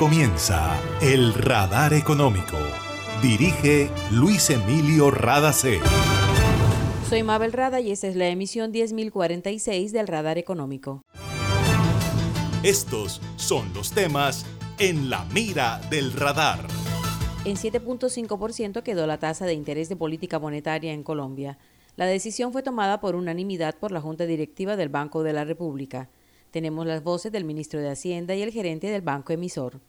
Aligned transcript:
comienza 0.00 0.80
El 1.02 1.34
Radar 1.34 1.92
Económico. 1.92 2.56
Dirige 3.20 3.90
Luis 4.10 4.48
Emilio 4.48 5.10
Radacé. 5.10 5.78
Soy 7.06 7.22
Mabel 7.22 7.52
Rada 7.52 7.80
y 7.80 7.90
esta 7.90 8.06
es 8.06 8.16
la 8.16 8.28
emisión 8.28 8.72
10046 8.72 9.92
del 9.92 10.06
Radar 10.06 10.38
Económico. 10.38 11.02
Estos 12.62 13.20
son 13.36 13.74
los 13.74 13.92
temas 13.92 14.46
en 14.78 15.10
la 15.10 15.26
mira 15.34 15.82
del 15.90 16.14
radar. 16.14 16.66
En 17.44 17.56
7.5% 17.56 18.82
quedó 18.82 19.06
la 19.06 19.18
tasa 19.18 19.44
de 19.44 19.52
interés 19.52 19.90
de 19.90 19.96
política 19.96 20.38
monetaria 20.38 20.94
en 20.94 21.02
Colombia. 21.02 21.58
La 21.96 22.06
decisión 22.06 22.52
fue 22.52 22.62
tomada 22.62 23.00
por 23.00 23.16
unanimidad 23.16 23.74
por 23.78 23.92
la 23.92 24.00
Junta 24.00 24.24
Directiva 24.24 24.76
del 24.76 24.88
Banco 24.88 25.22
de 25.22 25.34
la 25.34 25.44
República. 25.44 26.08
Tenemos 26.50 26.86
las 26.86 27.02
voces 27.02 27.30
del 27.30 27.44
ministro 27.44 27.80
de 27.80 27.90
Hacienda 27.90 28.34
y 28.34 28.42
el 28.42 28.50
gerente 28.50 28.88
del 28.88 29.02
banco 29.02 29.32
emisor. 29.32 29.80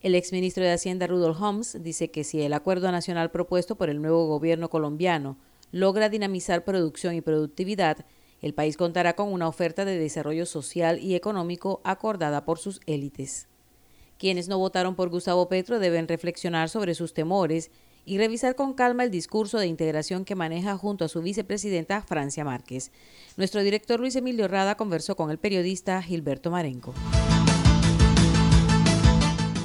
El 0.00 0.14
exministro 0.14 0.64
de 0.64 0.72
Hacienda 0.72 1.06
Rudolf 1.06 1.40
Holmes 1.40 1.78
dice 1.82 2.10
que 2.10 2.24
si 2.24 2.42
el 2.42 2.52
acuerdo 2.52 2.90
nacional 2.90 3.30
propuesto 3.30 3.76
por 3.76 3.88
el 3.88 4.02
nuevo 4.02 4.26
gobierno 4.26 4.68
colombiano 4.68 5.38
logra 5.70 6.08
dinamizar 6.08 6.64
producción 6.64 7.14
y 7.14 7.20
productividad, 7.20 8.04
el 8.42 8.54
país 8.54 8.76
contará 8.76 9.14
con 9.14 9.32
una 9.32 9.48
oferta 9.48 9.84
de 9.84 9.96
desarrollo 9.96 10.46
social 10.46 10.98
y 10.98 11.14
económico 11.14 11.80
acordada 11.84 12.44
por 12.44 12.58
sus 12.58 12.80
élites. 12.86 13.48
Quienes 14.18 14.48
no 14.48 14.58
votaron 14.58 14.96
por 14.96 15.08
Gustavo 15.08 15.48
Petro 15.48 15.78
deben 15.78 16.08
reflexionar 16.08 16.68
sobre 16.68 16.94
sus 16.94 17.14
temores 17.14 17.70
y 18.04 18.18
revisar 18.18 18.54
con 18.54 18.74
calma 18.74 19.04
el 19.04 19.10
discurso 19.10 19.58
de 19.58 19.66
integración 19.66 20.24
que 20.24 20.34
maneja 20.34 20.76
junto 20.76 21.04
a 21.04 21.08
su 21.08 21.22
vicepresidenta 21.22 22.02
Francia 22.02 22.44
Márquez. 22.44 22.90
Nuestro 23.36 23.62
director 23.62 24.00
Luis 24.00 24.16
Emilio 24.16 24.48
Rada 24.48 24.76
conversó 24.76 25.16
con 25.16 25.30
el 25.30 25.38
periodista 25.38 26.02
Gilberto 26.02 26.50
Marenco. 26.50 26.94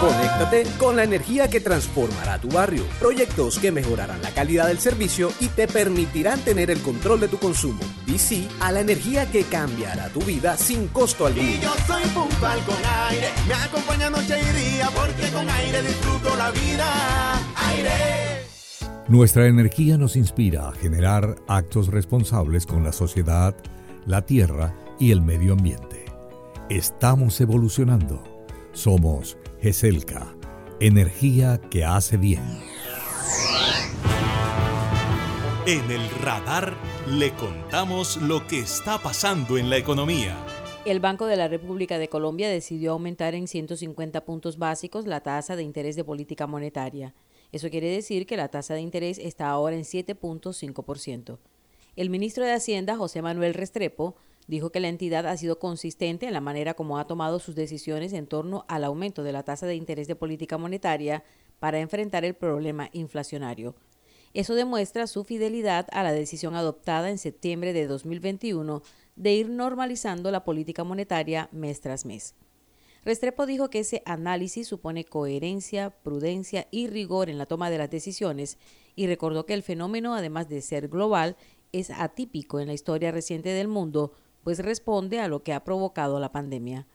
Conéctate 0.00 0.64
con 0.78 0.96
la 0.96 1.04
energía 1.04 1.48
que 1.48 1.60
transformará 1.60 2.38
tu 2.38 2.48
barrio. 2.48 2.84
Proyectos 2.98 3.60
que 3.60 3.70
mejorarán 3.70 4.20
la 4.20 4.30
calidad 4.30 4.66
del 4.66 4.80
servicio 4.80 5.30
y 5.38 5.46
te 5.46 5.68
permitirán 5.68 6.40
tener 6.40 6.72
el 6.72 6.82
control 6.82 7.20
de 7.20 7.28
tu 7.28 7.38
consumo. 7.38 7.80
DC 8.06 8.48
a 8.58 8.72
la 8.72 8.80
energía 8.80 9.30
que 9.30 9.44
cambiará 9.44 10.08
tu 10.08 10.20
vida 10.20 10.56
sin 10.56 10.88
costo 10.88 11.26
alguno. 11.26 11.48
Y 11.48 11.60
yo 11.60 11.72
soy 11.86 12.02
puntual 12.14 12.58
con 12.64 12.76
aire. 13.10 13.28
Me 13.46 13.54
acompaña 13.54 14.10
noche 14.10 14.40
y 14.40 14.74
día 14.74 14.90
porque 14.92 15.30
con 15.30 15.48
aire 15.48 15.82
disfruto 15.82 16.36
la 16.36 16.50
vida. 16.50 17.34
Aire. 17.54 17.92
Nuestra 19.06 19.46
energía 19.46 19.98
nos 19.98 20.16
inspira 20.16 20.68
a 20.68 20.72
generar 20.72 21.36
actos 21.46 21.88
responsables 21.88 22.66
con 22.66 22.82
la 22.82 22.92
sociedad, 22.92 23.54
la 24.06 24.22
tierra 24.22 24.74
y 24.98 25.12
el 25.12 25.20
medio 25.20 25.52
ambiente. 25.52 26.01
Estamos 26.68 27.40
evolucionando. 27.40 28.22
Somos 28.72 29.36
GESELCA, 29.60 30.34
energía 30.80 31.60
que 31.70 31.84
hace 31.84 32.16
bien. 32.16 32.42
En 35.66 35.90
el 35.90 36.08
radar 36.22 36.74
le 37.08 37.32
contamos 37.32 38.16
lo 38.22 38.46
que 38.46 38.60
está 38.60 38.98
pasando 38.98 39.58
en 39.58 39.70
la 39.70 39.76
economía. 39.76 40.36
El 40.84 41.00
Banco 41.00 41.26
de 41.26 41.36
la 41.36 41.48
República 41.48 41.98
de 41.98 42.08
Colombia 42.08 42.48
decidió 42.48 42.92
aumentar 42.92 43.34
en 43.34 43.48
150 43.48 44.24
puntos 44.24 44.56
básicos 44.56 45.06
la 45.06 45.20
tasa 45.20 45.56
de 45.56 45.64
interés 45.64 45.96
de 45.96 46.04
política 46.04 46.46
monetaria. 46.46 47.12
Eso 47.50 47.70
quiere 47.70 47.90
decir 47.90 48.24
que 48.24 48.36
la 48.36 48.48
tasa 48.48 48.74
de 48.74 48.80
interés 48.80 49.18
está 49.18 49.50
ahora 49.50 49.76
en 49.76 49.82
7.5%. 49.82 51.38
El 51.96 52.08
ministro 52.08 52.44
de 52.44 52.52
Hacienda, 52.52 52.96
José 52.96 53.20
Manuel 53.20 53.52
Restrepo, 53.52 54.16
Dijo 54.52 54.70
que 54.70 54.80
la 54.80 54.88
entidad 54.88 55.26
ha 55.26 55.36
sido 55.38 55.58
consistente 55.58 56.26
en 56.26 56.34
la 56.34 56.42
manera 56.42 56.74
como 56.74 56.98
ha 56.98 57.06
tomado 57.06 57.38
sus 57.38 57.54
decisiones 57.54 58.12
en 58.12 58.26
torno 58.26 58.66
al 58.68 58.84
aumento 58.84 59.22
de 59.22 59.32
la 59.32 59.44
tasa 59.44 59.64
de 59.64 59.76
interés 59.76 60.08
de 60.08 60.14
política 60.14 60.58
monetaria 60.58 61.24
para 61.58 61.80
enfrentar 61.80 62.26
el 62.26 62.34
problema 62.34 62.90
inflacionario. 62.92 63.74
Eso 64.34 64.54
demuestra 64.54 65.06
su 65.06 65.24
fidelidad 65.24 65.86
a 65.90 66.02
la 66.02 66.12
decisión 66.12 66.54
adoptada 66.54 67.08
en 67.08 67.16
septiembre 67.16 67.72
de 67.72 67.86
2021 67.86 68.82
de 69.16 69.32
ir 69.32 69.48
normalizando 69.48 70.30
la 70.30 70.44
política 70.44 70.84
monetaria 70.84 71.48
mes 71.50 71.80
tras 71.80 72.04
mes. 72.04 72.34
Restrepo 73.06 73.46
dijo 73.46 73.70
que 73.70 73.78
ese 73.78 74.02
análisis 74.04 74.68
supone 74.68 75.06
coherencia, 75.06 75.88
prudencia 76.02 76.68
y 76.70 76.88
rigor 76.88 77.30
en 77.30 77.38
la 77.38 77.46
toma 77.46 77.70
de 77.70 77.78
las 77.78 77.88
decisiones 77.88 78.58
y 78.96 79.06
recordó 79.06 79.46
que 79.46 79.54
el 79.54 79.62
fenómeno, 79.62 80.14
además 80.14 80.50
de 80.50 80.60
ser 80.60 80.88
global, 80.88 81.38
es 81.72 81.88
atípico 81.88 82.60
en 82.60 82.66
la 82.66 82.74
historia 82.74 83.12
reciente 83.12 83.48
del 83.48 83.66
mundo, 83.66 84.12
pues 84.42 84.58
responde 84.58 85.20
a 85.20 85.28
lo 85.28 85.42
que 85.42 85.52
ha 85.52 85.64
provocado 85.64 86.20
la 86.20 86.32
pandemia. 86.32 86.86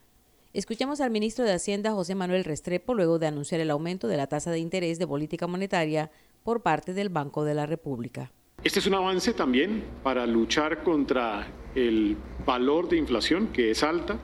Escuchamos 0.54 1.02
al 1.02 1.12
ministro 1.12 1.46
de 1.46 1.54
Hacienda 1.54 1.92
José 1.92 2.16
Manuel 2.16 2.44
Restrepo 2.44 2.94
luego 2.94 3.20
de 3.20 3.28
anunciar 3.28 3.62
el 3.62 3.70
aumento 3.70 4.08
de 4.08 4.18
la 4.18 4.28
tasa 4.28 4.52
de 4.52 4.60
interés 4.60 4.98
de 4.98 5.08
política 5.08 5.46
monetaria 5.48 6.10
por 6.44 6.62
parte 6.62 6.94
del 6.94 7.10
Banco 7.10 7.44
de 7.44 7.54
la 7.54 7.66
República. 7.66 8.32
Este 8.64 8.80
es 8.80 8.88
un 8.88 8.96
avance 8.96 9.34
también 9.34 9.84
para 10.04 10.26
luchar 10.26 10.84
contra 10.84 11.48
el 11.76 12.18
valor 12.46 12.90
de 12.90 12.98
inflación, 12.98 13.48
que 13.48 13.70
es 13.70 13.84
alta, 13.84 14.18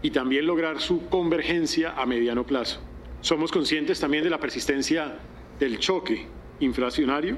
y 0.00 0.10
también 0.10 0.46
lograr 0.46 0.80
su 0.80 1.06
convergencia 1.08 1.92
a 1.92 2.06
mediano 2.06 2.46
plazo. 2.46 2.80
Somos 3.20 3.52
conscientes 3.52 4.00
también 4.00 4.24
de 4.24 4.30
la 4.30 4.38
persistencia 4.38 5.18
del 5.58 5.78
choque 5.78 6.26
inflacionario 6.60 7.36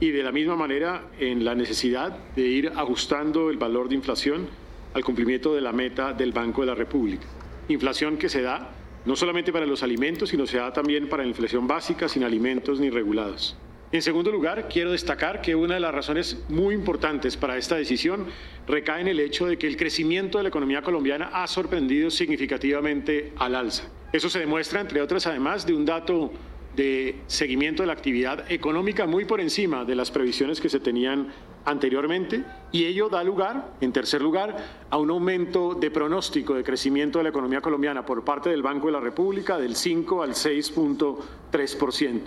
y 0.00 0.10
de 0.10 0.22
la 0.22 0.32
misma 0.32 0.56
manera 0.56 1.08
en 1.18 1.44
la 1.44 1.54
necesidad 1.54 2.16
de 2.34 2.42
ir 2.42 2.72
ajustando 2.74 3.50
el 3.50 3.56
valor 3.56 3.88
de 3.88 3.94
inflación 3.94 4.48
al 4.96 5.04
cumplimiento 5.04 5.54
de 5.54 5.60
la 5.60 5.72
meta 5.72 6.14
del 6.14 6.32
Banco 6.32 6.62
de 6.62 6.68
la 6.68 6.74
República. 6.74 7.26
Inflación 7.68 8.16
que 8.16 8.30
se 8.30 8.40
da 8.40 8.70
no 9.04 9.14
solamente 9.14 9.52
para 9.52 9.66
los 9.66 9.82
alimentos, 9.82 10.30
sino 10.30 10.46
se 10.46 10.56
da 10.56 10.72
también 10.72 11.10
para 11.10 11.22
la 11.22 11.28
inflación 11.28 11.66
básica 11.66 12.08
sin 12.08 12.24
alimentos 12.24 12.80
ni 12.80 12.88
regulados. 12.88 13.58
En 13.92 14.00
segundo 14.00 14.32
lugar, 14.32 14.68
quiero 14.70 14.92
destacar 14.92 15.42
que 15.42 15.54
una 15.54 15.74
de 15.74 15.80
las 15.80 15.94
razones 15.94 16.42
muy 16.48 16.74
importantes 16.74 17.36
para 17.36 17.58
esta 17.58 17.76
decisión 17.76 18.24
recae 18.66 19.02
en 19.02 19.08
el 19.08 19.20
hecho 19.20 19.44
de 19.44 19.58
que 19.58 19.66
el 19.66 19.76
crecimiento 19.76 20.38
de 20.38 20.44
la 20.44 20.48
economía 20.48 20.80
colombiana 20.80 21.28
ha 21.30 21.46
sorprendido 21.46 22.10
significativamente 22.10 23.34
al 23.36 23.54
alza. 23.54 23.90
Eso 24.14 24.30
se 24.30 24.38
demuestra, 24.38 24.80
entre 24.80 25.02
otras, 25.02 25.26
además 25.26 25.66
de 25.66 25.74
un 25.74 25.84
dato 25.84 26.32
de 26.76 27.22
seguimiento 27.26 27.82
de 27.82 27.86
la 27.86 27.94
actividad 27.94 28.50
económica 28.52 29.06
muy 29.06 29.24
por 29.24 29.40
encima 29.40 29.84
de 29.84 29.94
las 29.94 30.10
previsiones 30.10 30.60
que 30.60 30.68
se 30.68 30.78
tenían 30.78 31.28
anteriormente 31.64 32.44
y 32.70 32.84
ello 32.84 33.08
da 33.08 33.24
lugar, 33.24 33.72
en 33.80 33.92
tercer 33.92 34.22
lugar, 34.22 34.56
a 34.88 34.98
un 34.98 35.10
aumento 35.10 35.74
de 35.74 35.90
pronóstico 35.90 36.54
de 36.54 36.62
crecimiento 36.62 37.18
de 37.18 37.24
la 37.24 37.30
economía 37.30 37.60
colombiana 37.60 38.06
por 38.06 38.24
parte 38.24 38.50
del 38.50 38.62
Banco 38.62 38.86
de 38.86 38.92
la 38.92 39.00
República 39.00 39.58
del 39.58 39.74
5 39.74 40.22
al 40.22 40.30
6.3%. 40.30 42.20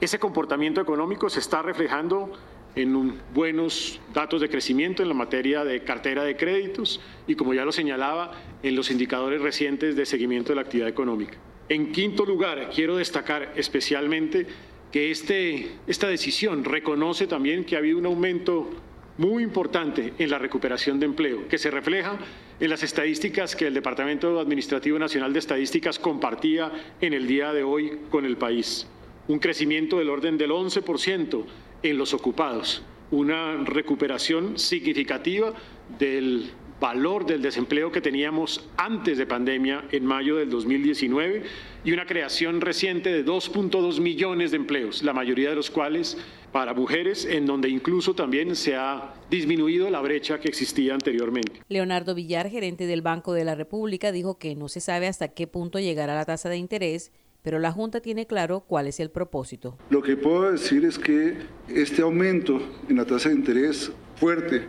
Ese 0.00 0.18
comportamiento 0.18 0.80
económico 0.80 1.28
se 1.28 1.40
está 1.40 1.60
reflejando 1.60 2.30
en 2.76 3.20
buenos 3.34 4.00
datos 4.14 4.40
de 4.40 4.48
crecimiento 4.48 5.02
en 5.02 5.08
la 5.08 5.14
materia 5.14 5.64
de 5.64 5.82
cartera 5.82 6.22
de 6.22 6.36
créditos 6.36 7.00
y, 7.26 7.34
como 7.34 7.52
ya 7.52 7.64
lo 7.64 7.72
señalaba, 7.72 8.30
en 8.62 8.76
los 8.76 8.92
indicadores 8.92 9.42
recientes 9.42 9.96
de 9.96 10.06
seguimiento 10.06 10.50
de 10.50 10.56
la 10.56 10.62
actividad 10.62 10.88
económica. 10.88 11.38
En 11.68 11.92
quinto 11.92 12.24
lugar, 12.24 12.70
quiero 12.74 12.96
destacar 12.96 13.52
especialmente 13.56 14.46
que 14.90 15.10
este, 15.10 15.72
esta 15.86 16.08
decisión 16.08 16.64
reconoce 16.64 17.26
también 17.26 17.64
que 17.64 17.76
ha 17.76 17.78
habido 17.78 17.98
un 17.98 18.06
aumento 18.06 18.70
muy 19.18 19.42
importante 19.42 20.14
en 20.18 20.30
la 20.30 20.38
recuperación 20.38 20.98
de 20.98 21.06
empleo, 21.06 21.46
que 21.46 21.58
se 21.58 21.70
refleja 21.70 22.18
en 22.58 22.70
las 22.70 22.82
estadísticas 22.82 23.54
que 23.54 23.66
el 23.66 23.74
Departamento 23.74 24.40
Administrativo 24.40 24.98
Nacional 24.98 25.32
de 25.32 25.40
Estadísticas 25.40 25.98
compartía 25.98 26.72
en 27.00 27.12
el 27.12 27.26
día 27.26 27.52
de 27.52 27.64
hoy 27.64 27.98
con 28.10 28.24
el 28.24 28.36
país. 28.38 28.86
Un 29.26 29.38
crecimiento 29.38 29.98
del 29.98 30.08
orden 30.08 30.38
del 30.38 30.52
11% 30.52 31.44
en 31.82 31.98
los 31.98 32.14
ocupados, 32.14 32.82
una 33.10 33.56
recuperación 33.64 34.58
significativa 34.58 35.52
del 35.98 36.50
valor 36.80 37.26
del 37.26 37.42
desempleo 37.42 37.90
que 37.90 38.00
teníamos 38.00 38.68
antes 38.76 39.18
de 39.18 39.26
pandemia 39.26 39.84
en 39.90 40.04
mayo 40.04 40.36
del 40.36 40.50
2019 40.50 41.42
y 41.84 41.92
una 41.92 42.06
creación 42.06 42.60
reciente 42.60 43.12
de 43.12 43.24
2.2 43.24 44.00
millones 44.00 44.50
de 44.52 44.58
empleos, 44.58 45.02
la 45.02 45.12
mayoría 45.12 45.50
de 45.50 45.56
los 45.56 45.70
cuales 45.70 46.16
para 46.52 46.72
mujeres, 46.74 47.24
en 47.24 47.46
donde 47.46 47.68
incluso 47.68 48.14
también 48.14 48.56
se 48.56 48.74
ha 48.76 49.14
disminuido 49.30 49.90
la 49.90 50.00
brecha 50.00 50.40
que 50.40 50.48
existía 50.48 50.94
anteriormente. 50.94 51.62
Leonardo 51.68 52.14
Villar, 52.14 52.48
gerente 52.48 52.86
del 52.86 53.02
Banco 53.02 53.32
de 53.32 53.44
la 53.44 53.54
República, 53.54 54.12
dijo 54.12 54.38
que 54.38 54.54
no 54.54 54.68
se 54.68 54.80
sabe 54.80 55.08
hasta 55.08 55.28
qué 55.28 55.46
punto 55.46 55.78
llegará 55.78 56.14
la 56.14 56.24
tasa 56.24 56.48
de 56.48 56.56
interés 56.56 57.12
pero 57.40 57.60
la 57.60 57.72
Junta 57.72 58.00
tiene 58.00 58.26
claro 58.26 58.60
cuál 58.60 58.88
es 58.88 59.00
el 59.00 59.10
propósito. 59.10 59.78
Lo 59.90 60.02
que 60.02 60.16
puedo 60.16 60.50
decir 60.50 60.84
es 60.84 60.98
que 60.98 61.36
este 61.68 62.02
aumento 62.02 62.60
en 62.88 62.96
la 62.96 63.06
tasa 63.06 63.28
de 63.28 63.36
interés 63.36 63.92
fuerte 64.16 64.66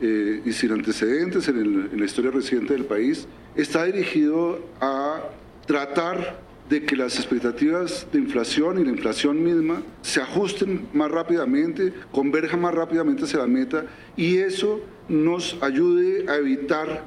eh, 0.00 0.42
y 0.46 0.52
sin 0.52 0.72
antecedentes 0.72 1.46
en, 1.48 1.98
la 1.98 2.04
historia 2.04 2.30
reciente 2.30 2.72
del 2.72 2.86
país 2.86 3.26
está 3.54 3.84
dirigido 3.84 4.58
a 4.80 5.24
tratar 5.66 6.40
de 6.70 6.84
que 6.84 6.96
las 6.96 7.16
expectativas 7.16 8.06
de 8.10 8.18
inflación 8.18 8.78
y 8.78 8.84
la 8.84 8.90
inflación 8.90 9.44
misma 9.44 9.82
se 10.00 10.22
ajusten 10.22 10.88
más 10.94 11.10
rápidamente, 11.10 11.92
converjan 12.12 12.62
más 12.62 12.72
rápidamente 12.72 13.24
hacia 13.24 13.40
la 13.40 13.46
meta 13.46 13.84
y 14.16 14.38
eso 14.38 14.80
nos 15.08 15.58
ayude 15.60 16.30
a 16.30 16.36
evitar 16.36 17.04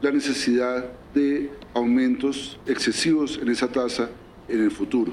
la 0.00 0.12
necesidad 0.12 0.92
de 1.14 1.50
aumentos 1.74 2.60
excesivos 2.66 3.40
en 3.42 3.48
esa 3.48 3.66
tasa 3.66 4.10
en 4.46 4.62
el 4.62 4.70
futuro. 4.70 5.12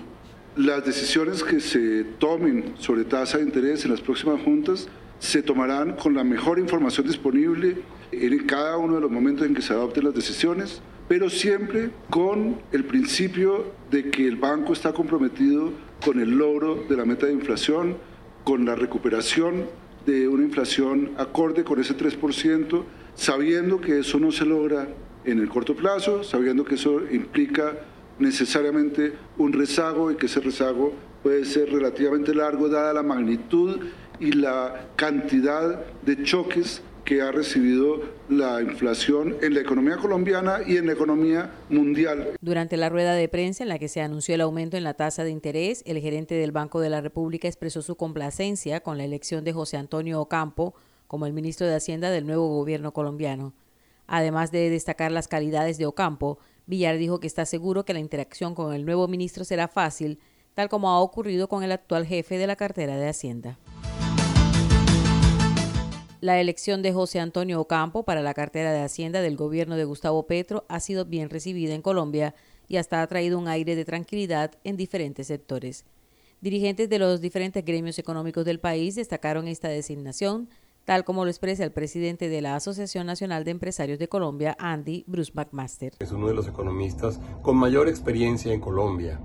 Las 0.56 0.86
decisiones 0.86 1.44
que 1.44 1.60
se 1.60 2.04
tomen 2.19 2.74
sobre 2.77 3.04
tasa 3.04 3.39
de 3.39 3.45
interés 3.45 3.83
en 3.83 3.92
las 3.92 4.01
próximas 4.01 4.39
juntas 4.42 4.88
se 5.19 5.41
tomarán 5.41 5.95
con 5.95 6.13
la 6.13 6.23
mejor 6.23 6.59
información 6.59 7.07
disponible 7.07 7.77
en 8.12 8.45
cada 8.45 8.77
uno 8.77 8.95
de 8.95 9.01
los 9.01 9.12
momentos 9.12 9.45
en 9.45 9.53
que 9.53 9.62
se 9.62 9.73
adopten 9.73 10.06
las 10.06 10.13
decisiones, 10.13 10.81
pero 11.07 11.29
siempre 11.29 11.91
con 12.09 12.62
el 12.71 12.85
principio 12.85 13.71
de 13.91 14.09
que 14.09 14.27
el 14.27 14.38
banco 14.38 14.73
está 14.73 14.94
comprometido 14.94 15.71
con 16.03 16.19
el 16.19 16.31
logro 16.31 16.83
de 16.89 16.97
la 16.97 17.06
meta 17.06 17.25
de 17.25 17.33
inflación, 17.33 17.97
con 18.44 18.65
la 18.65 18.75
recuperación 18.75 19.65
de 20.06 20.27
una 20.27 20.44
inflación 20.44 21.12
acorde 21.17 21.63
con 21.63 21.79
ese 21.79 21.97
3%, 21.97 22.83
sabiendo 23.15 23.81
que 23.81 24.00
eso 24.00 24.19
no 24.19 24.31
se 24.31 24.45
logra 24.45 24.88
en 25.23 25.39
el 25.39 25.50
corto 25.50 25.75
plazo, 25.75 26.23
sabiendo 26.23 26.63
que 26.63 26.75
eso 26.75 27.01
implica 27.12 27.73
necesariamente 28.19 29.13
un 29.38 29.53
rezago 29.53 30.12
y 30.12 30.15
que 30.15 30.27
ese 30.27 30.39
rezago 30.39 30.94
puede 31.23 31.45
ser 31.45 31.71
relativamente 31.71 32.35
largo 32.35 32.69
dada 32.69 32.94
la 32.94 33.03
magnitud 33.03 33.79
y 34.19 34.31
la 34.31 34.88
cantidad 34.95 35.85
de 36.03 36.23
choques 36.23 36.81
que 37.06 37.21
ha 37.21 37.31
recibido 37.31 38.01
la 38.29 38.62
inflación 38.62 39.38
en 39.41 39.53
la 39.53 39.62
economía 39.62 39.97
colombiana 39.97 40.62
y 40.65 40.77
en 40.77 40.88
la 40.88 40.94
economía 40.94 41.51
mundial. 41.69 42.35
Durante 42.41 42.77
la 42.77 42.89
rueda 42.89 43.13
de 43.13 43.29
prensa 43.29 43.63
en 43.63 43.69
la 43.69 43.77
que 43.77 43.88
se 43.88 44.01
anunció 44.01 44.33
el 44.33 44.41
aumento 44.41 44.75
en 44.75 44.83
la 44.83 44.95
tasa 44.95 45.23
de 45.23 45.29
interés, 45.29 45.83
el 45.85 46.00
gerente 46.00 46.33
del 46.33 46.51
Banco 46.51 46.79
de 46.79 46.89
la 46.89 47.01
República 47.01 47.47
expresó 47.47 47.83
su 47.83 47.95
complacencia 47.95 48.79
con 48.81 48.97
la 48.97 49.06
elección 49.06 49.44
de 49.44 49.53
José 49.53 49.77
Antonio 49.77 50.19
Ocampo 50.19 50.73
como 51.07 51.27
el 51.27 51.33
ministro 51.33 51.67
de 51.67 51.75
Hacienda 51.75 52.09
del 52.09 52.25
nuevo 52.25 52.47
gobierno 52.47 52.91
colombiano. 52.91 53.53
Además 54.07 54.51
de 54.51 54.69
destacar 54.71 55.12
las 55.12 55.27
calidades 55.27 55.77
de 55.77 55.85
Ocampo, 55.85 56.39
Villar 56.65 56.97
dijo 56.97 57.19
que 57.19 57.27
está 57.27 57.45
seguro 57.45 57.85
que 57.85 57.94
la 57.94 58.00
interacción 58.00 58.56
con 58.56 58.73
el 58.73 58.85
nuevo 58.85 59.07
ministro 59.07 59.45
será 59.45 59.67
fácil, 59.67 60.19
tal 60.56 60.69
como 60.69 60.89
ha 60.89 61.00
ocurrido 61.00 61.47
con 61.47 61.63
el 61.63 61.71
actual 61.71 62.07
jefe 62.07 62.39
de 62.39 62.47
la 62.47 62.56
cartera 62.56 62.97
de 62.97 63.09
Hacienda. 63.09 63.59
La 66.25 66.42
elección 66.42 66.81
de 66.81 66.92
José 66.92 67.19
Antonio 67.19 67.62
Ocampo 67.62 68.01
para 68.01 68.24
la 68.24 68.33
cartera 68.33 68.72
de 68.72 68.81
Hacienda 68.81 69.22
del 69.22 69.38
gobierno 69.38 69.75
de 69.75 69.86
Gustavo 69.86 70.25
Petro 70.25 70.66
ha 70.69 70.80
sido 70.80 71.06
bien 71.06 71.30
recibida 71.30 71.75
en 71.75 71.83
Colombia 71.83 72.33
y 72.68 72.77
hasta 72.77 73.04
ha 73.04 73.06
traído 73.06 73.38
un 73.38 73.48
aire 73.48 73.75
de 73.75 73.86
tranquilidad 73.86 74.50
en 74.63 74.75
diferentes 74.75 75.27
sectores. 75.27 75.86
Dirigentes 76.42 76.89
de 76.89 76.98
los 76.98 77.22
diferentes 77.22 77.63
gremios 77.63 78.00
económicos 78.00 78.44
del 78.44 78.60
país 78.60 78.95
destacaron 78.95 79.48
esta 79.48 79.68
designación, 79.68 80.50
tal 80.83 81.04
como 81.04 81.25
lo 81.25 81.30
expresa 81.30 81.63
el 81.63 81.72
presidente 81.72 82.27
de 82.27 82.42
la 82.42 82.56
Asociación 82.56 83.06
Nacional 83.06 83.44
de 83.44 83.51
Empresarios 83.51 84.00
de 84.00 84.07
Colombia, 84.07 84.57
Andy 84.57 85.04
Bruce 85.06 85.31
McMaster. 85.36 85.94
Es 86.00 86.12
uno 86.12 86.27
de 86.27 86.33
los 86.33 86.48
economistas 86.48 87.19
con 87.44 87.56
mayor 87.56 87.88
experiencia 87.88 88.51
en 88.51 88.62
Colombia. 88.62 89.19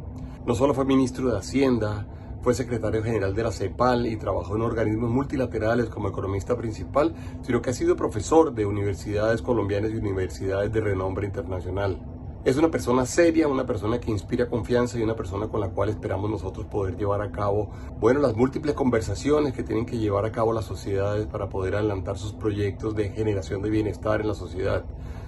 No 0.45 0.55
solo 0.55 0.75
fue 0.75 0.85
ministro 0.85 1.31
de 1.31 1.39
Hacienda, 1.39 2.07
fue 2.43 2.55
secretario 2.55 3.03
general 3.03 3.35
de 3.35 3.43
la 3.43 3.53
CEPAL 3.53 4.07
y 4.07 4.17
trabajó 4.17 4.57
en 4.57 4.63
organismos 4.63 5.11
multilaterales 5.11 5.89
como 5.89 6.09
economista 6.09 6.57
principal, 6.57 7.15
sino 7.43 7.61
que 7.61 7.71
ha 7.71 7.75
sido 7.75 7.97
profesor 7.97 8.55
de 8.55 8.67
universidades 8.67 9.43
colombianas 9.43 9.91
y 9.91 9.97
universidades 9.97 10.73
de 10.73 10.81
renombre 10.81 11.27
internacional. 11.27 12.01
Es 12.43 12.57
una 12.57 12.71
persona 12.71 13.05
seria, 13.05 13.49
una 13.49 13.67
persona 13.67 14.01
que 14.01 14.11
inspira 14.11 14.49
confianza 14.49 14.99
y 14.99 15.03
una 15.03 15.15
persona 15.15 15.49
con 15.49 15.61
la 15.61 15.69
cual 15.69 15.91
esperamos 15.91 16.31
nosotros 16.31 16.65
poder 16.65 16.97
llevar 16.97 17.21
a 17.21 17.31
cabo, 17.31 17.71
bueno, 18.01 18.19
las 18.21 18.35
múltiples 18.35 18.75
conversaciones 18.75 19.53
que 19.53 19.63
tienen 19.63 19.85
que 19.85 19.99
llevar 19.99 20.25
a 20.25 20.33
cabo 20.33 20.55
las 20.55 20.65
sociedades 20.65 21.27
para 21.27 21.51
poder 21.51 21.75
adelantar 21.75 22.17
sus 22.17 22.33
proyectos 22.33 22.95
de 22.95 23.11
generación 23.11 23.61
de 23.61 23.69
bienestar 23.69 24.23
en 24.23 24.29
la 24.29 24.35
sociedad. 24.35 24.87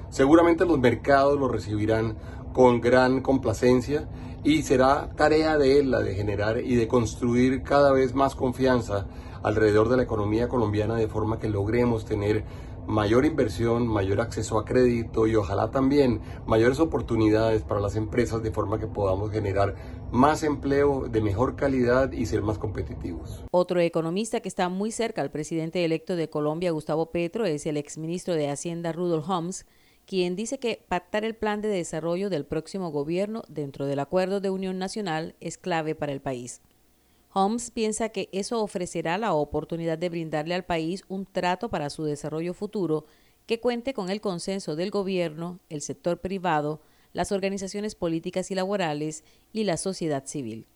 Seguramente 0.08 0.64
los 0.64 0.78
mercados 0.78 1.38
lo 1.38 1.48
recibirán 1.48 2.16
con 2.54 2.80
gran 2.80 3.20
complacencia 3.20 4.08
y 4.44 4.62
será 4.62 5.10
tarea 5.16 5.56
de 5.56 5.78
él 5.78 5.90
la 5.90 6.00
de 6.00 6.14
generar 6.14 6.58
y 6.58 6.74
de 6.74 6.88
construir 6.88 7.62
cada 7.62 7.92
vez 7.92 8.14
más 8.14 8.34
confianza 8.34 9.06
alrededor 9.42 9.88
de 9.88 9.96
la 9.96 10.02
economía 10.02 10.48
colombiana 10.48 10.96
de 10.96 11.08
forma 11.08 11.38
que 11.38 11.48
logremos 11.48 12.04
tener 12.04 12.44
mayor 12.86 13.24
inversión, 13.24 13.86
mayor 13.86 14.20
acceso 14.20 14.58
a 14.58 14.64
crédito 14.64 15.26
y 15.26 15.36
ojalá 15.36 15.70
también 15.70 16.20
mayores 16.46 16.80
oportunidades 16.80 17.62
para 17.62 17.80
las 17.80 17.96
empresas 17.96 18.42
de 18.42 18.50
forma 18.50 18.78
que 18.78 18.86
podamos 18.86 19.30
generar 19.30 19.76
más 20.10 20.42
empleo 20.42 21.06
de 21.08 21.20
mejor 21.20 21.56
calidad 21.56 22.12
y 22.12 22.26
ser 22.26 22.42
más 22.42 22.58
competitivos. 22.58 23.44
Otro 23.50 23.80
economista 23.80 24.40
que 24.40 24.48
está 24.48 24.68
muy 24.68 24.90
cerca 24.90 25.22
al 25.22 25.30
presidente 25.30 25.84
electo 25.84 26.16
de 26.16 26.28
Colombia, 26.28 26.72
Gustavo 26.72 27.12
Petro, 27.12 27.46
es 27.46 27.66
el 27.66 27.76
exministro 27.76 28.34
de 28.34 28.50
Hacienda, 28.50 28.92
Rudolf 28.92 29.28
Holmes, 29.28 29.66
quien 30.06 30.36
dice 30.36 30.58
que 30.58 30.84
pactar 30.88 31.24
el 31.24 31.34
plan 31.34 31.60
de 31.60 31.68
desarrollo 31.68 32.30
del 32.30 32.44
próximo 32.44 32.90
gobierno 32.90 33.42
dentro 33.48 33.86
del 33.86 34.00
acuerdo 34.00 34.40
de 34.40 34.50
unión 34.50 34.78
nacional 34.78 35.34
es 35.40 35.58
clave 35.58 35.94
para 35.94 36.12
el 36.12 36.20
país. 36.20 36.60
Holmes 37.34 37.70
piensa 37.70 38.10
que 38.10 38.28
eso 38.32 38.62
ofrecerá 38.62 39.16
la 39.16 39.32
oportunidad 39.32 39.96
de 39.96 40.10
brindarle 40.10 40.54
al 40.54 40.64
país 40.64 41.02
un 41.08 41.24
trato 41.24 41.70
para 41.70 41.88
su 41.88 42.04
desarrollo 42.04 42.52
futuro 42.52 43.06
que 43.46 43.60
cuente 43.60 43.94
con 43.94 44.10
el 44.10 44.20
consenso 44.20 44.76
del 44.76 44.90
gobierno, 44.90 45.60
el 45.68 45.80
sector 45.80 46.20
privado, 46.20 46.82
las 47.12 47.32
organizaciones 47.32 47.94
políticas 47.94 48.50
y 48.50 48.54
laborales 48.54 49.24
y 49.52 49.64
la 49.64 49.76
sociedad 49.76 50.26
civil. 50.26 50.66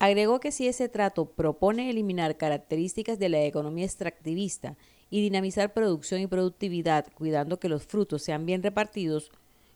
Agregó 0.00 0.40
que 0.40 0.50
si 0.50 0.66
ese 0.66 0.88
trato 0.88 1.26
propone 1.26 1.90
eliminar 1.90 2.38
características 2.38 3.18
de 3.18 3.28
la 3.28 3.42
economía 3.44 3.84
extractivista 3.84 4.78
y 5.10 5.20
dinamizar 5.20 5.74
producción 5.74 6.22
y 6.22 6.26
productividad, 6.26 7.12
cuidando 7.12 7.60
que 7.60 7.68
los 7.68 7.84
frutos 7.84 8.22
sean 8.22 8.46
bien 8.46 8.62
repartidos, 8.62 9.30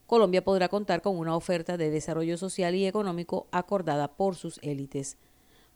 Colombia 0.06 0.42
podrá 0.42 0.70
contar 0.70 1.02
con 1.02 1.18
una 1.18 1.36
oferta 1.36 1.76
de 1.76 1.90
desarrollo 1.90 2.38
social 2.38 2.74
y 2.74 2.86
económico 2.86 3.48
acordada 3.50 4.16
por 4.16 4.34
sus 4.34 4.58
élites. 4.62 5.18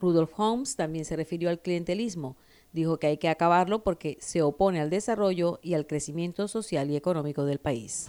Rudolf 0.00 0.32
Holmes 0.40 0.76
también 0.76 1.04
se 1.04 1.16
refirió 1.16 1.50
al 1.50 1.60
clientelismo. 1.60 2.38
Dijo 2.72 2.98
que 2.98 3.08
hay 3.08 3.18
que 3.18 3.28
acabarlo 3.28 3.82
porque 3.82 4.16
se 4.18 4.40
opone 4.40 4.80
al 4.80 4.88
desarrollo 4.88 5.60
y 5.62 5.74
al 5.74 5.86
crecimiento 5.86 6.48
social 6.48 6.90
y 6.90 6.96
económico 6.96 7.44
del 7.44 7.58
país. 7.58 8.08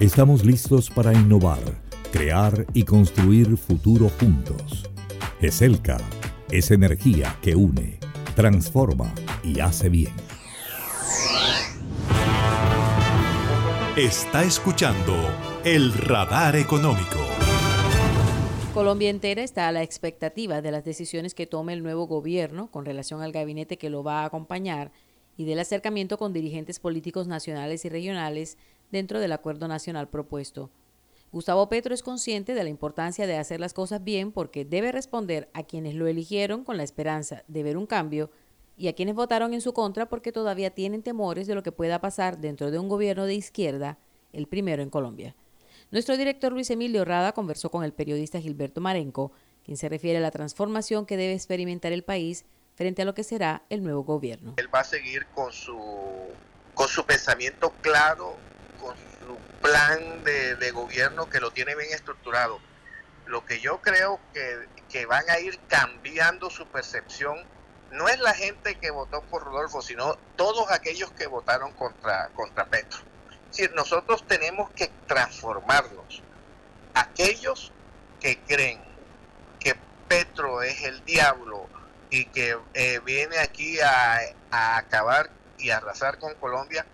Estamos 0.00 0.44
listos 0.44 0.90
para 0.90 1.12
innovar, 1.12 1.60
crear 2.12 2.66
y 2.74 2.84
construir 2.84 3.56
futuro 3.56 4.10
juntos. 4.18 4.90
GESELCA 5.40 5.98
es 6.50 6.70
energía 6.70 7.38
que 7.40 7.54
une, 7.54 7.98
transforma 8.34 9.14
y 9.44 9.60
hace 9.60 9.88
bien. 9.88 10.12
Está 13.96 14.42
escuchando 14.42 15.14
el 15.64 15.92
radar 15.92 16.56
económico. 16.56 17.20
Colombia 18.74 19.10
entera 19.10 19.42
está 19.42 19.68
a 19.68 19.72
la 19.72 19.82
expectativa 19.82 20.62
de 20.62 20.72
las 20.72 20.84
decisiones 20.84 21.34
que 21.34 21.46
tome 21.46 21.74
el 21.74 21.82
nuevo 21.82 22.06
gobierno 22.06 22.70
con 22.70 22.84
relación 22.84 23.20
al 23.22 23.30
gabinete 23.30 23.76
que 23.76 23.90
lo 23.90 24.02
va 24.02 24.22
a 24.22 24.24
acompañar 24.24 24.90
y 25.36 25.44
del 25.44 25.60
acercamiento 25.60 26.18
con 26.18 26.32
dirigentes 26.32 26.80
políticos 26.80 27.28
nacionales 27.28 27.84
y 27.84 27.88
regionales 27.88 28.58
dentro 28.92 29.18
del 29.18 29.32
acuerdo 29.32 29.66
nacional 29.66 30.08
propuesto. 30.08 30.70
Gustavo 31.32 31.68
Petro 31.68 31.94
es 31.94 32.02
consciente 32.02 32.54
de 32.54 32.62
la 32.62 32.68
importancia 32.68 33.26
de 33.26 33.38
hacer 33.38 33.58
las 33.58 33.72
cosas 33.72 34.04
bien 34.04 34.32
porque 34.32 34.66
debe 34.66 34.92
responder 34.92 35.50
a 35.54 35.62
quienes 35.62 35.94
lo 35.94 36.06
eligieron 36.06 36.62
con 36.62 36.76
la 36.76 36.82
esperanza 36.82 37.42
de 37.48 37.62
ver 37.62 37.78
un 37.78 37.86
cambio 37.86 38.30
y 38.76 38.88
a 38.88 38.94
quienes 38.94 39.14
votaron 39.14 39.54
en 39.54 39.62
su 39.62 39.72
contra 39.72 40.08
porque 40.08 40.30
todavía 40.30 40.70
tienen 40.70 41.02
temores 41.02 41.46
de 41.46 41.54
lo 41.54 41.62
que 41.62 41.72
pueda 41.72 42.00
pasar 42.00 42.38
dentro 42.38 42.70
de 42.70 42.78
un 42.78 42.88
gobierno 42.88 43.24
de 43.24 43.34
izquierda, 43.34 43.98
el 44.32 44.46
primero 44.46 44.82
en 44.82 44.90
Colombia. 44.90 45.34
Nuestro 45.90 46.16
director 46.16 46.52
Luis 46.52 46.70
Emilio 46.70 47.04
Rada 47.04 47.32
conversó 47.32 47.70
con 47.70 47.84
el 47.84 47.92
periodista 47.92 48.40
Gilberto 48.40 48.80
Marenco, 48.80 49.32
quien 49.64 49.76
se 49.76 49.88
refiere 49.88 50.18
a 50.18 50.22
la 50.22 50.30
transformación 50.30 51.06
que 51.06 51.16
debe 51.16 51.32
experimentar 51.32 51.92
el 51.92 52.02
país 52.02 52.44
frente 52.74 53.02
a 53.02 53.04
lo 53.04 53.14
que 53.14 53.24
será 53.24 53.62
el 53.70 53.82
nuevo 53.82 54.02
gobierno. 54.02 54.54
Él 54.56 54.74
va 54.74 54.80
a 54.80 54.84
seguir 54.84 55.26
con 55.34 55.52
su, 55.52 55.78
con 56.74 56.88
su 56.88 57.04
pensamiento 57.04 57.72
claro, 57.80 58.36
con 58.82 58.96
su 58.96 59.38
plan 59.62 60.24
de, 60.24 60.70
gobierno 60.72 61.30
que 61.30 61.40
lo 61.40 61.52
tiene 61.52 61.74
bien 61.74 61.92
estructurado. 61.92 62.60
Lo 63.26 63.46
que 63.46 63.60
yo 63.60 63.80
creo 63.80 64.20
que, 64.34 64.68
que 64.90 65.06
van 65.06 65.28
a 65.30 65.38
ir 65.38 65.58
cambiando 65.68 66.50
su 66.50 66.66
percepción 66.66 67.38
no 67.92 68.08
es 68.08 68.18
la 68.20 68.34
gente 68.34 68.74
que 68.76 68.90
votó 68.90 69.22
por 69.22 69.44
Rodolfo, 69.44 69.82
sino 69.82 70.16
todos 70.36 70.70
aquellos 70.70 71.12
que 71.12 71.26
votaron 71.26 71.72
contra, 71.72 72.28
contra 72.30 72.64
Petro. 72.64 73.00
Es 73.50 73.56
decir, 73.58 73.72
nosotros 73.74 74.26
tenemos 74.26 74.70
que 74.70 74.90
transformarnos. 75.06 76.22
Aquellos 76.94 77.70
que 78.18 78.38
creen 78.40 78.82
que 79.60 79.76
Petro 80.08 80.62
es 80.62 80.82
el 80.84 81.04
diablo 81.04 81.68
y 82.10 82.24
que 82.26 82.58
eh, 82.74 83.00
viene 83.04 83.38
aquí 83.38 83.78
a, 83.80 84.20
a 84.50 84.78
acabar 84.78 85.30
y 85.58 85.70
arrasar 85.70 86.18
con 86.18 86.34
Colombia, 86.34 86.86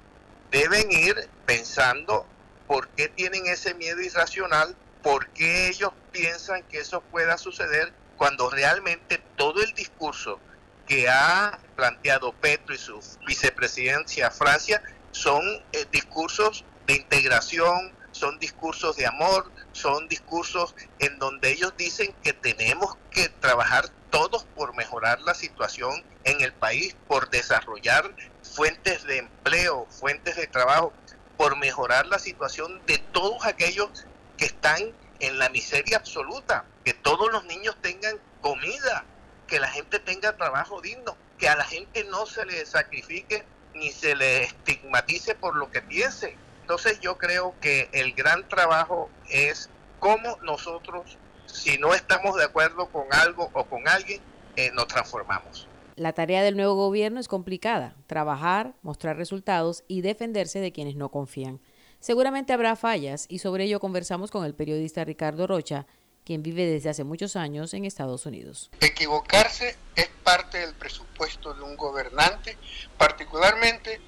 deben 0.50 0.90
ir 0.90 1.28
pensando 1.46 2.26
por 2.66 2.88
qué 2.88 3.08
tienen 3.08 3.46
ese 3.46 3.74
miedo 3.74 4.00
irracional, 4.00 4.76
por 5.02 5.28
qué 5.28 5.68
ellos 5.68 5.90
piensan 6.12 6.62
que 6.64 6.78
eso 6.78 7.00
pueda 7.00 7.38
suceder 7.38 7.92
cuando 8.16 8.50
realmente 8.50 9.22
todo 9.36 9.62
el 9.62 9.72
discurso 9.74 10.40
que 10.86 11.08
ha 11.08 11.58
planteado 11.76 12.32
Petro 12.32 12.74
y 12.74 12.78
su 12.78 13.00
vicepresidencia 13.26 14.30
Francia 14.30 14.82
son 15.12 15.42
eh, 15.72 15.86
discursos 15.92 16.64
de 16.86 16.94
integración, 16.94 17.92
son 18.10 18.38
discursos 18.38 18.96
de 18.96 19.06
amor, 19.06 19.50
son 19.72 20.08
discursos 20.08 20.74
en 20.98 21.18
donde 21.18 21.50
ellos 21.50 21.74
dicen 21.76 22.14
que 22.22 22.32
tenemos 22.32 22.96
que 23.10 23.28
trabajar 23.28 23.88
todos 24.10 24.44
por 24.56 24.74
mejorar 24.74 25.20
la 25.20 25.34
situación 25.34 26.02
en 26.24 26.40
el 26.40 26.52
país, 26.52 26.96
por 27.06 27.30
desarrollar 27.30 28.14
fuentes 28.48 29.04
de 29.04 29.18
empleo, 29.18 29.86
fuentes 29.90 30.36
de 30.36 30.46
trabajo, 30.46 30.92
por 31.36 31.56
mejorar 31.56 32.06
la 32.06 32.18
situación 32.18 32.80
de 32.86 32.98
todos 32.98 33.44
aquellos 33.46 34.06
que 34.36 34.46
están 34.46 34.92
en 35.20 35.38
la 35.38 35.48
miseria 35.48 35.96
absoluta, 35.96 36.64
que 36.84 36.94
todos 36.94 37.30
los 37.30 37.44
niños 37.44 37.76
tengan 37.80 38.18
comida, 38.40 39.04
que 39.46 39.60
la 39.60 39.68
gente 39.68 39.98
tenga 39.98 40.36
trabajo 40.36 40.80
digno, 40.80 41.16
que 41.38 41.48
a 41.48 41.56
la 41.56 41.64
gente 41.64 42.04
no 42.04 42.26
se 42.26 42.44
le 42.44 42.64
sacrifique 42.66 43.44
ni 43.74 43.92
se 43.92 44.16
le 44.16 44.42
estigmatice 44.44 45.34
por 45.34 45.56
lo 45.56 45.70
que 45.70 45.82
piense. 45.82 46.36
Entonces 46.62 47.00
yo 47.00 47.16
creo 47.16 47.54
que 47.60 47.88
el 47.92 48.12
gran 48.14 48.46
trabajo 48.48 49.10
es 49.28 49.70
cómo 50.00 50.38
nosotros, 50.42 51.16
si 51.46 51.78
no 51.78 51.94
estamos 51.94 52.36
de 52.36 52.44
acuerdo 52.44 52.88
con 52.90 53.06
algo 53.12 53.50
o 53.52 53.64
con 53.64 53.88
alguien, 53.88 54.20
eh, 54.56 54.70
nos 54.72 54.88
transformamos. 54.88 55.68
La 55.98 56.12
tarea 56.12 56.44
del 56.44 56.56
nuevo 56.56 56.76
gobierno 56.76 57.18
es 57.18 57.26
complicada, 57.26 57.96
trabajar, 58.06 58.74
mostrar 58.82 59.16
resultados 59.16 59.82
y 59.88 60.00
defenderse 60.00 60.60
de 60.60 60.70
quienes 60.70 60.94
no 60.94 61.08
confían. 61.10 61.60
Seguramente 61.98 62.52
habrá 62.52 62.76
fallas 62.76 63.26
y 63.28 63.40
sobre 63.40 63.64
ello 63.64 63.80
conversamos 63.80 64.30
con 64.30 64.44
el 64.44 64.54
periodista 64.54 65.04
Ricardo 65.04 65.48
Rocha, 65.48 65.86
quien 66.24 66.44
vive 66.44 66.66
desde 66.66 66.90
hace 66.90 67.02
muchos 67.02 67.34
años 67.34 67.74
en 67.74 67.84
Estados 67.84 68.26
Unidos. 68.26 68.70
Equivocarse 68.80 69.76
es 69.96 70.08
parte 70.22 70.58
del 70.58 70.72
presupuesto 70.74 71.52
de 71.52 71.62
un 71.62 71.76
gobernante, 71.76 72.56
particularmente 72.96 74.00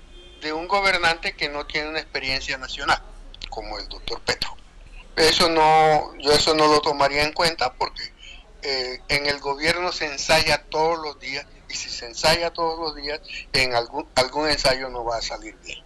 de 0.42 0.52
un 0.52 0.68
gobernante 0.68 1.34
que 1.34 1.48
no 1.48 1.66
tiene 1.66 1.88
una 1.88 1.98
experiencia 1.98 2.56
nacional, 2.56 3.02
como 3.48 3.80
el 3.80 3.88
doctor 3.88 4.20
Petro. 4.20 4.56
Eso 5.16 5.48
no, 5.48 6.16
yo 6.18 6.30
eso 6.30 6.54
no 6.54 6.68
lo 6.68 6.80
tomaría 6.80 7.24
en 7.24 7.32
cuenta 7.32 7.72
porque 7.74 8.12
eh, 8.62 9.00
en 9.08 9.26
el 9.26 9.40
gobierno 9.40 9.90
se 9.90 10.06
ensaya 10.06 10.62
todos 10.68 10.96
los 11.02 11.18
días 11.18 11.46
y 11.70 11.74
si 11.74 11.88
se 11.88 12.06
ensaya 12.06 12.50
todos 12.50 12.78
los 12.78 12.96
días, 12.96 13.20
en 13.52 13.74
algún, 13.74 14.06
algún 14.14 14.48
ensayo 14.48 14.88
no 14.90 15.04
va 15.04 15.18
a 15.18 15.22
salir 15.22 15.56
bien. 15.64 15.78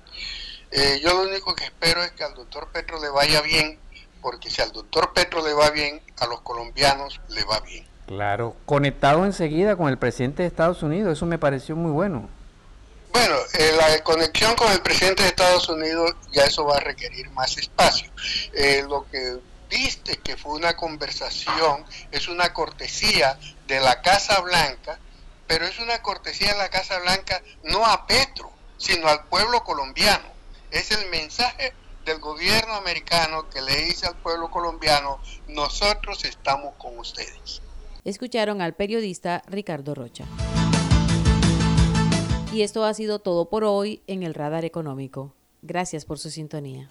Eh, 0.71 1.01
yo 1.03 1.15
lo 1.15 1.29
único 1.29 1.55
que 1.55 1.65
espero 1.65 2.03
es 2.03 2.11
que 2.13 2.25
al 2.25 2.35
doctor 2.35 2.69
Petro 2.73 3.01
le 3.01 3.09
vaya 3.09 3.41
bien, 3.43 3.79
porque 4.21 4.51
si 4.51 4.63
al 4.63 4.73
doctor 4.73 5.13
Petro 5.13 5.47
le 5.47 5.53
va 5.53 5.71
bien, 5.71 6.01
a 6.19 6.27
los 6.27 6.41
colombianos 6.41 7.21
le 7.29 7.45
va 7.45 7.61
bien. 7.61 7.87
Claro, 8.07 8.57
conectado 8.67 9.25
enseguida 9.25 9.77
con 9.77 9.89
el 9.89 9.99
presidente 9.99 10.43
de 10.43 10.49
Estados 10.49 10.83
Unidos, 10.83 11.13
eso 11.13 11.27
me 11.27 11.39
pareció 11.39 11.77
muy 11.77 11.91
bueno. 11.91 12.29
Bueno, 13.13 13.37
eh, 13.57 13.73
la 13.77 14.03
conexión 14.03 14.57
con 14.57 14.73
el 14.73 14.81
presidente 14.81 15.23
de 15.23 15.29
Estados 15.29 15.69
Unidos 15.69 16.15
ya 16.33 16.43
eso 16.43 16.65
va 16.65 16.79
a 16.79 16.81
requerir 16.81 17.31
más 17.31 17.57
espacio. 17.57 18.11
Eh, 18.53 18.85
lo 18.89 19.07
que 19.09 19.39
viste 19.71 20.17
que 20.17 20.37
fue 20.37 20.55
una 20.55 20.75
conversación 20.75 21.85
es 22.11 22.29
una 22.29 22.53
cortesía 22.53 23.39
de 23.69 23.81
la 23.81 24.03
Casa 24.03 24.41
Blanca, 24.41 24.99
pero 25.47 25.67
es 25.67 25.79
una 25.79 26.03
cortesía 26.03 26.53
de 26.53 26.59
la 26.59 26.71
Casa 26.71 26.99
Blanca 27.01 27.43
no 27.63 27.85
a 27.85 28.07
Petro, 28.07 28.51
sino 28.77 29.09
al 29.09 29.25
pueblo 29.27 29.65
colombiano. 29.65 30.25
Es 30.71 30.91
el 30.91 31.09
mensaje 31.11 31.73
del 32.05 32.19
gobierno 32.19 32.75
americano 32.75 33.49
que 33.49 33.63
le 33.63 33.77
dice 33.85 34.07
al 34.07 34.17
pueblo 34.17 34.51
colombiano, 34.51 35.21
nosotros 35.49 36.25
estamos 36.25 36.75
con 36.77 36.99
ustedes. 36.99 37.63
Escucharon 38.05 38.61
al 38.61 38.75
periodista 38.75 39.43
Ricardo 39.47 39.95
Rocha. 39.95 40.25
Y 42.53 42.63
esto 42.63 42.85
ha 42.85 42.95
sido 42.95 43.19
todo 43.19 43.49
por 43.49 43.65
hoy 43.65 44.03
en 44.07 44.23
el 44.23 44.35
Radar 44.35 44.65
Económico. 44.65 45.35
Gracias 45.63 46.05
por 46.05 46.19
su 46.19 46.31
sintonía. 46.31 46.89